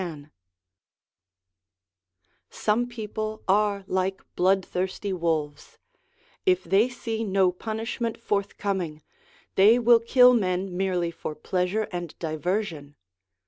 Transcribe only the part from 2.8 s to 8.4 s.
people are like bloodthirsty wolves: if they see no punishment